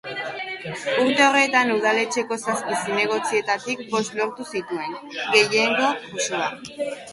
Urte 1.01 1.25
horretan 1.25 1.73
Udaletxeko 1.73 2.39
zazpi 2.45 2.79
zinegotzietatik 2.79 3.85
bost 3.93 4.19
lortu 4.23 4.49
zituen, 4.57 4.99
gehiengo 5.37 5.95
osoa. 6.19 6.53